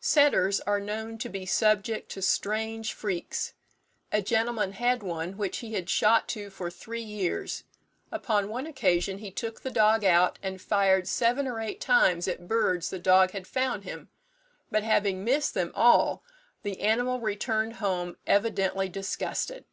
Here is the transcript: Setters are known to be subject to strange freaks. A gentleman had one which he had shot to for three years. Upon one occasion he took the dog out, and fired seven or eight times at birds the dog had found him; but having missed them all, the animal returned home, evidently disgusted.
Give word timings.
Setters 0.00 0.60
are 0.66 0.78
known 0.78 1.16
to 1.16 1.30
be 1.30 1.46
subject 1.46 2.10
to 2.10 2.20
strange 2.20 2.92
freaks. 2.92 3.54
A 4.12 4.20
gentleman 4.20 4.72
had 4.72 5.02
one 5.02 5.38
which 5.38 5.60
he 5.60 5.72
had 5.72 5.88
shot 5.88 6.28
to 6.36 6.50
for 6.50 6.70
three 6.70 7.00
years. 7.00 7.64
Upon 8.12 8.50
one 8.50 8.66
occasion 8.66 9.16
he 9.20 9.30
took 9.30 9.62
the 9.62 9.70
dog 9.70 10.04
out, 10.04 10.38
and 10.42 10.60
fired 10.60 11.08
seven 11.08 11.48
or 11.48 11.60
eight 11.62 11.80
times 11.80 12.28
at 12.28 12.46
birds 12.46 12.90
the 12.90 12.98
dog 12.98 13.30
had 13.30 13.46
found 13.46 13.84
him; 13.84 14.10
but 14.70 14.82
having 14.82 15.24
missed 15.24 15.54
them 15.54 15.72
all, 15.74 16.22
the 16.62 16.82
animal 16.82 17.18
returned 17.18 17.76
home, 17.76 18.18
evidently 18.26 18.86
disgusted. 18.90 19.64